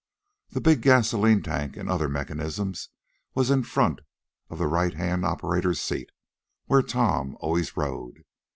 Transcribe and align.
The 0.49 0.61
big 0.61 0.81
gasolene 0.81 1.43
tank, 1.43 1.77
and 1.77 1.87
other 1.87 2.09
mechanism 2.09 2.73
was 3.35 3.51
in 3.51 3.61
front 3.61 4.01
of 4.49 4.57
the 4.57 4.65
right 4.65 4.95
hand 4.95 5.23
operator's 5.23 5.79
seat, 5.79 6.09
where 6.65 6.81
Tom 6.81 7.37
always 7.39 7.77
rode. 7.77 8.23